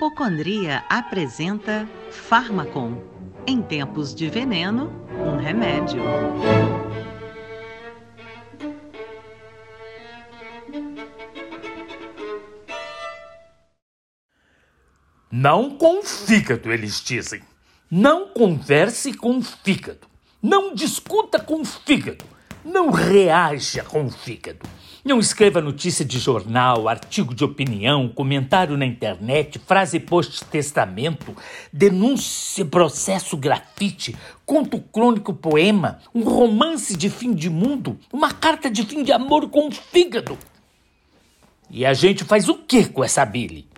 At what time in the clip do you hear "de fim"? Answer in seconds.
36.96-37.34, 38.70-39.02